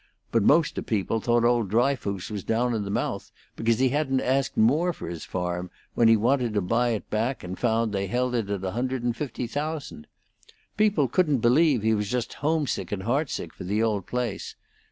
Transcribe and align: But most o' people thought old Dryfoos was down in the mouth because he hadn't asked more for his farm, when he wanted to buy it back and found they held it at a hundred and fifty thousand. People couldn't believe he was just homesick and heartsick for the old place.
But 0.31 0.41
most 0.41 0.79
o' 0.79 0.81
people 0.81 1.21
thought 1.21 1.45
old 1.45 1.69
Dryfoos 1.69 2.31
was 2.31 2.43
down 2.43 2.73
in 2.73 2.85
the 2.85 2.89
mouth 2.89 3.31
because 3.55 3.77
he 3.77 3.89
hadn't 3.89 4.19
asked 4.19 4.57
more 4.57 4.93
for 4.93 5.07
his 5.07 5.25
farm, 5.25 5.69
when 5.93 6.07
he 6.07 6.17
wanted 6.17 6.55
to 6.55 6.61
buy 6.61 6.89
it 6.89 7.07
back 7.11 7.43
and 7.43 7.59
found 7.59 7.91
they 7.91 8.07
held 8.07 8.33
it 8.33 8.49
at 8.49 8.63
a 8.63 8.71
hundred 8.71 9.03
and 9.03 9.15
fifty 9.15 9.45
thousand. 9.45 10.07
People 10.75 11.07
couldn't 11.07 11.37
believe 11.37 11.83
he 11.83 11.93
was 11.93 12.09
just 12.09 12.33
homesick 12.41 12.91
and 12.91 13.03
heartsick 13.03 13.53
for 13.53 13.63
the 13.63 13.83
old 13.83 14.07
place. 14.07 14.55